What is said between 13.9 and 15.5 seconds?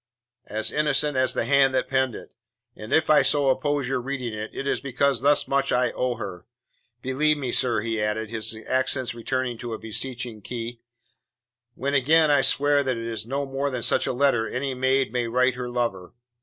a letter any maid may